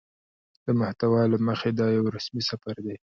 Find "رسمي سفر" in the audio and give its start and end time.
2.15-2.75